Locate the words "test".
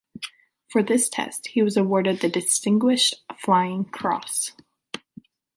1.09-1.49